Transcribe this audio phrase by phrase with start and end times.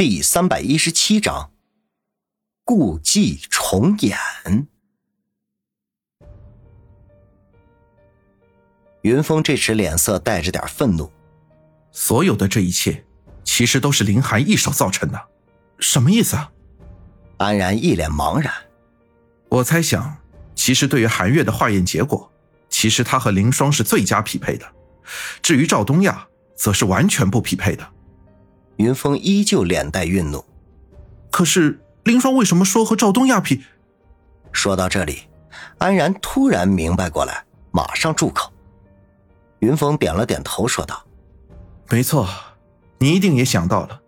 [0.00, 1.52] 第三百一十七章，
[2.64, 4.16] 故伎重演。
[9.02, 11.12] 云峰这时脸色带着点愤怒，
[11.92, 13.04] 所有的这一切，
[13.44, 15.22] 其实都是林寒一手造成的，
[15.80, 16.50] 什么意思啊？
[17.36, 18.50] 安然一脸茫然。
[19.50, 20.16] 我猜想，
[20.54, 22.32] 其实对于韩月的化验结果，
[22.70, 24.66] 其实他和林霜是最佳匹配的，
[25.42, 26.26] 至于赵东亚，
[26.56, 27.86] 则是完全不匹配的。
[28.80, 30.42] 云峰依旧脸带愠怒，
[31.30, 33.62] 可是林霜为什么说和赵东亚比？
[34.52, 35.24] 说到这里，
[35.76, 38.50] 安然突然明白过来，马上住口。
[39.58, 41.04] 云峰点了点头，说道
[41.92, 42.26] ：“没错，
[43.00, 44.00] 你一定也想到了，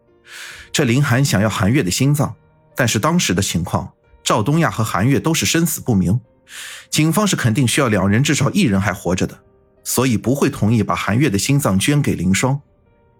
[0.72, 2.34] 这林寒想要韩月的心脏，
[2.74, 3.92] 但是当时的情况，
[4.24, 6.18] 赵东亚和韩月都是生死不明，
[6.88, 9.38] 警方是肯定需要两人至少一人还活着的，
[9.84, 12.58] 所以不会同意把韩月的心脏捐给林霜。”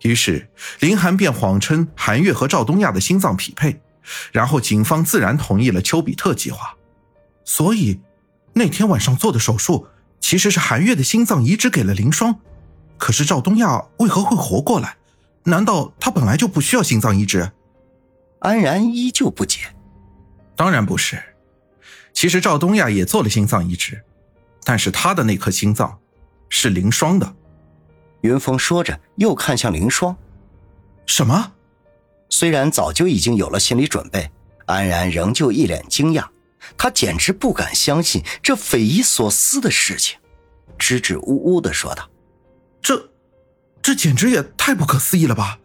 [0.03, 0.49] 于是，
[0.81, 3.81] 林寒便谎称韩月和赵东亚的心脏匹配，
[4.33, 6.75] 然后警方自然同意了丘比特计划。
[7.45, 8.01] 所以，
[8.53, 9.87] 那天晚上做的手术
[10.21, 12.39] 其实是韩月的心脏移植给了林霜。
[12.99, 14.97] 可是赵东亚为何会活过来？
[15.45, 17.51] 难道他本来就不需要心脏移植？
[18.41, 19.61] 安然依旧不解。
[20.55, 21.21] 当然不是，
[22.13, 24.03] 其实赵东亚也做了心脏移植，
[24.65, 25.99] 但是他的那颗心脏
[26.49, 27.35] 是林霜的。
[28.23, 30.17] 云峰说着，又看向林霜。
[31.07, 31.53] 什么？
[32.31, 34.31] 虽然早就已经有了心理准备，
[34.67, 36.27] 安然仍旧一脸惊讶。
[36.79, 40.19] 他简直不敢相信这匪夷所思的事情，
[40.79, 42.09] 支支吾吾的说道
[42.81, 43.11] ：“这，
[43.83, 45.59] 这简直也太不可思议了吧！”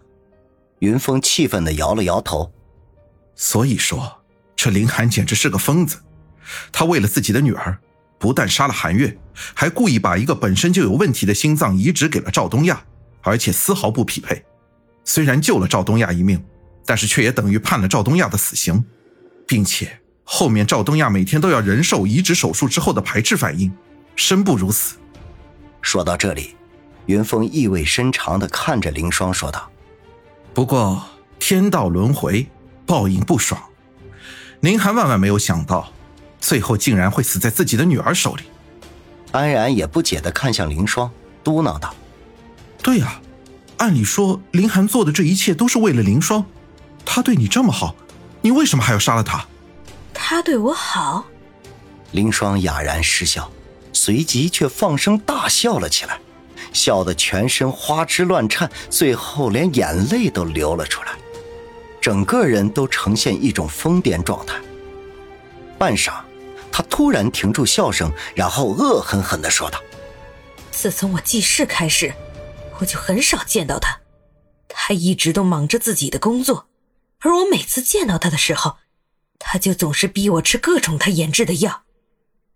[0.80, 2.52] 云峰气愤的摇了摇头。
[3.36, 4.24] 所以说，
[4.56, 6.00] 这林寒简直是个疯子。
[6.72, 7.80] 他为了自己的女儿。
[8.20, 9.18] 不但杀了韩月，
[9.54, 12.84] 还故意把一个本身就有问题的心脏移植给了赵东亚，
[13.22, 14.44] 而且丝毫不匹配。
[15.04, 16.44] 虽然救了赵东亚一命，
[16.86, 18.84] 但是却也等于判了赵东亚的死刑，
[19.48, 23.72] 并且后面赵东亚每天都要忍受移植手术之后的排斥反应，
[24.16, 24.96] 生不如死。
[25.82, 26.56] 说到这里，
[27.06, 29.72] 云峰意味深长地看着凌霜说道
[30.54, 31.02] ：“不过
[31.40, 32.48] 天道轮回，
[32.86, 33.62] 报应不爽，
[34.62, 35.92] 林寒万万没有想到。”
[36.40, 38.44] 最后竟然会死在自己的女儿手里，
[39.32, 41.12] 安然也不解的看向林霜，
[41.44, 41.94] 嘟囔道
[42.82, 43.20] ：“对呀，
[43.78, 46.46] 按理说林寒做的这一切都是为了林霜，
[47.06, 47.96] 他对你这么好，
[48.42, 49.46] 你为什么还要杀了他？”
[50.14, 51.26] 他对我好。
[52.12, 53.52] 林霜哑然失笑，
[53.92, 56.20] 随即却放声大笑了起来，
[56.72, 61.10] 笑得全身花枝乱颤，最后连眼泪都流了出来，
[62.00, 64.56] 整个人都呈现一种疯癫状态。
[65.78, 66.14] 半晌。
[66.78, 69.82] 他突然停住笑声，然后恶狠狠地说道
[70.70, 72.14] ：“自从我记事开始，
[72.78, 74.00] 我就很少见到他。
[74.70, 76.68] 他一直都忙着自己的工作，
[77.22, 78.78] 而我每次见到他的时候，
[79.40, 81.82] 他就总是逼我吃各种他研制的药，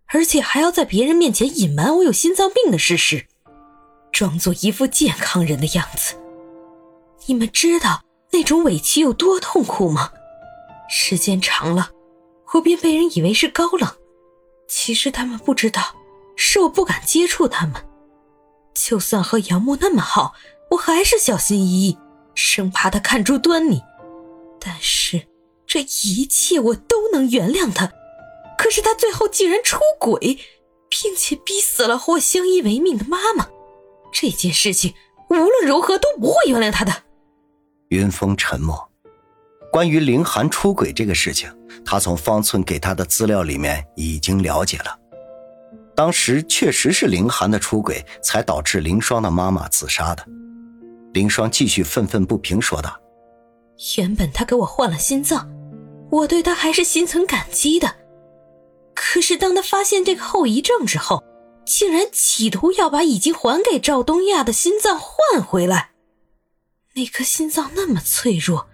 [0.10, 3.26] 而且还要在别人面前隐瞒我有心脏病的事实，
[4.12, 6.14] 装作一副健康人的样子。
[7.26, 8.04] 你们知道
[8.34, 10.12] 那种委屈有多痛苦吗？
[10.88, 11.90] 时间长了，
[12.54, 13.92] 我便被人以为是高冷。”
[14.72, 15.98] 其实他们不知道，
[16.38, 17.76] 是我不敢接触他们。
[18.74, 20.34] 就算和杨木那么好，
[20.72, 21.98] 我还是小心翼翼，
[22.34, 23.82] 生怕他看出端倪。
[24.62, 25.28] 但是
[25.68, 27.92] 这一切我都能原谅他。
[28.58, 30.40] 可是他最后竟然出轨，
[30.88, 33.50] 并且逼死了和我相依为命的妈妈。
[34.14, 34.94] 这件事情
[35.30, 37.04] 无论如何都不会原谅他的。
[37.90, 38.91] 云峰沉默。
[39.72, 41.50] 关于凌寒出轨这个事情，
[41.86, 45.00] 他从方寸给他的资料里面已经了解了。
[45.96, 50.26] 当时确实是凌寒的出轨，才导致凌霜的妈妈自杀的。
[51.14, 53.00] 凌霜继续愤愤不平说道
[53.98, 55.50] ：“原本他给我换了心脏，
[56.10, 57.96] 我对他还是心存感激的。
[58.94, 61.24] 可是当他发现这个后遗症之后，
[61.66, 65.92] 竟然企图要把已经还给赵东亚的心脏换回来。
[66.96, 68.68] 那颗心脏那么脆弱。”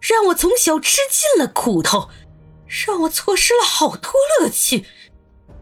[0.00, 2.08] 让我从小吃尽了苦头，
[2.86, 4.84] 让我错失了好多乐趣，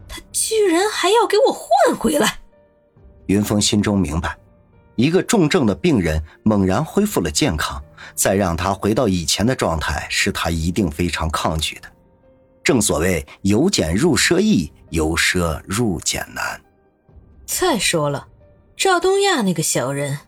[0.07, 2.39] 他居然还要给我换回来。
[3.25, 4.37] 云峰心中明白，
[4.95, 7.83] 一个重症的病人猛然恢复了健康，
[8.15, 11.91] 再让他回到以前的状态，是他一定非常抗拒的。
[12.63, 16.61] 正所谓由俭入奢易，由奢入俭难。
[17.45, 18.27] 再说了，
[18.75, 20.19] 赵东亚那个小人，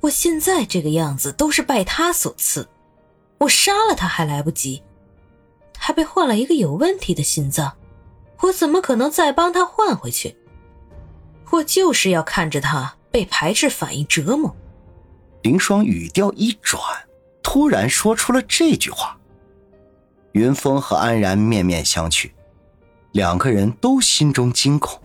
[0.00, 2.68] 我现在这个样子都是拜他所赐。
[3.38, 4.82] 我杀了他还来不及，
[5.72, 7.76] 他被换了一个有问题的心脏，
[8.42, 10.36] 我怎么可能再帮他换回去？
[11.50, 14.54] 我就是要看着他被排斥反应折磨。
[15.42, 16.80] 林霜语调一转，
[17.42, 19.18] 突然说出了这句话。
[20.32, 22.30] 云峰和安然面面相觑，
[23.12, 25.00] 两个人都心中惊恐，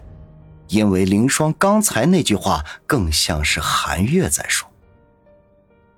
[0.69, 4.67] 因为凌霜刚才那句话更像是韩月在说。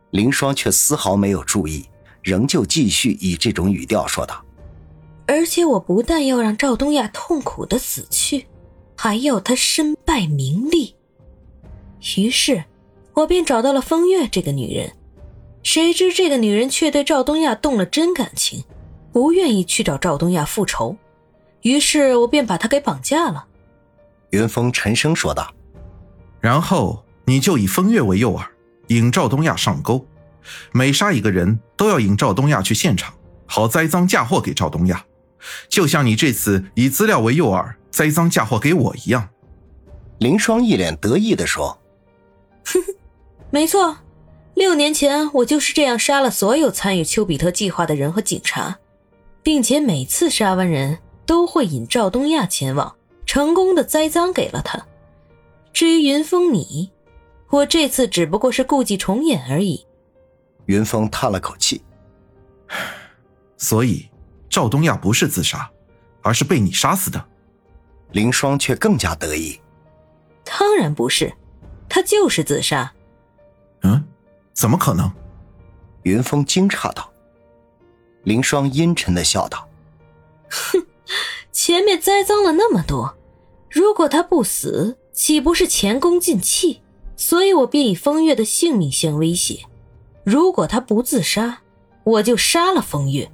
[0.09, 1.87] 凌霜却丝毫没有注意，
[2.23, 4.43] 仍旧继续以这种语调说道
[5.27, 8.47] ：“而且我不但要让赵东亚痛苦的死去，
[8.95, 10.93] 还要他身败名裂。”
[12.17, 12.63] 于是，
[13.13, 14.93] 我便找到了风月这个女人。
[15.63, 18.63] 谁知这个女人却对赵东亚动了真感情。
[19.13, 20.95] 不愿意去找赵东亚复仇，
[21.63, 23.45] 于是我便把她给绑架了。
[24.29, 25.53] 云峰沉声说道
[26.39, 28.45] ：“然后你就以风月为诱饵，
[28.87, 30.05] 引赵东亚上钩。
[30.71, 33.13] 每杀一个人都要引赵东亚去现场，
[33.45, 35.05] 好栽赃嫁祸给赵东亚，
[35.69, 39.29] 就像你这次以资料为诱饵栽赃嫁祸给我一样。”
[40.19, 41.79] 林霜一脸得意地说
[42.65, 42.93] ：“哼哼，
[43.49, 43.97] 没错，
[44.53, 48.77] 六年前我就是这样杀了所有参与丘比特计划的人和警察。”
[49.43, 52.95] 并且每次杀完人都会引赵东亚前往，
[53.25, 54.85] 成功的栽赃给了他。
[55.73, 56.91] 至于云峰你，
[57.49, 59.83] 我这次只不过是故伎重演而已。
[60.65, 61.83] 云峰叹了口气，
[63.57, 64.09] 所以
[64.49, 65.69] 赵东亚不是自杀，
[66.21, 67.25] 而是被你杀死的。
[68.11, 69.59] 林霜却更加得意，
[70.43, 71.33] 当然不是，
[71.87, 72.93] 他就是自杀。
[73.83, 74.03] 嗯，
[74.53, 75.11] 怎么可能？
[76.03, 77.11] 云峰惊诧道。
[78.23, 79.67] 林霜阴沉的笑道
[80.51, 80.85] ：“哼，
[81.51, 83.17] 前面栽赃了那么多，
[83.69, 86.81] 如果他不死，岂不是前功尽弃？
[87.15, 89.65] 所以我便以风月的性命相威胁。
[90.23, 91.59] 如果他不自杀，
[92.03, 93.31] 我就杀了风月。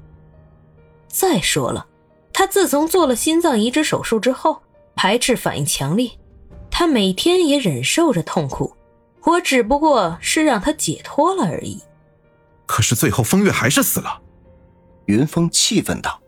[1.08, 1.88] 再说了，
[2.34, 4.62] 他自从做了心脏移植手术之后，
[4.96, 6.12] 排斥反应强烈，
[6.70, 8.76] 他每天也忍受着痛苦，
[9.24, 11.82] 我只不过是让他解脱了而已。
[12.66, 14.22] 可是最后，风月还是死了。”
[15.08, 16.22] 云峰气愤道：“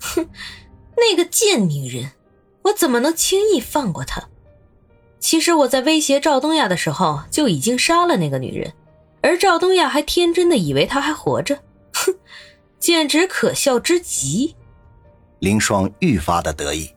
[0.00, 0.28] 哼，
[0.96, 2.10] 那个贱女人，
[2.62, 4.24] 我怎么能轻易放过她？
[5.20, 8.72] 其实我在威胁赵东亚的时候就已经杀了那个女人，
[9.22, 11.60] 而赵东亚还天真的以为他还活着，
[11.94, 12.14] 哼，
[12.78, 14.54] 简直可笑之极。”
[15.40, 16.90] 林霜愈发的得意。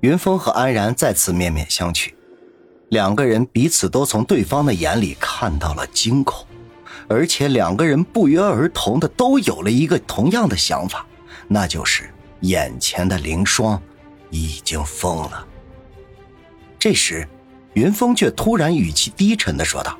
[0.00, 2.12] 云峰和安然再次面面相觑，
[2.88, 6.46] 两个人彼此都从对方的眼里看到了惊恐。
[7.08, 11.04] 而且两个人不约而同的都有了一个同样的想法，
[11.48, 12.08] 那就是
[12.42, 13.82] 眼前的凌霜
[14.30, 15.44] 已经疯了。
[16.78, 17.26] 这时，
[17.72, 19.98] 云峰却突然语气低沉的说道：“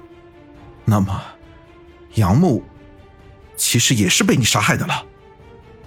[0.90, 1.22] 那么，
[2.14, 2.64] 杨木
[3.56, 5.06] 其实也是被你杀害的了。”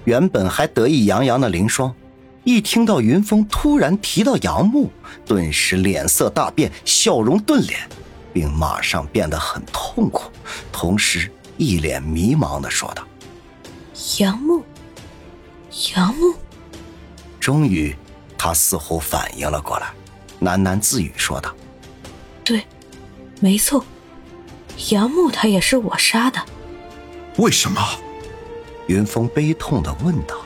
[0.06, 1.94] 原本还得意洋洋的林霜，
[2.46, 4.90] 一听到云峰突然提到杨木，
[5.26, 7.82] 顿时脸色大变，笑容顿脸。
[8.32, 10.32] 并马上变得很痛苦，
[10.72, 13.06] 同时一脸迷茫的说道
[14.20, 14.64] ：“杨木，
[15.96, 16.34] 杨木。”
[17.42, 17.94] 终于，
[18.38, 19.92] 他似乎反应了过来，
[20.42, 21.54] 喃喃自语说道
[22.44, 22.66] ：“对，
[23.40, 23.86] 没错，
[24.90, 26.42] 杨木他也是我杀的。”
[27.38, 27.82] 为什么？
[28.88, 30.43] 云峰悲痛的问道。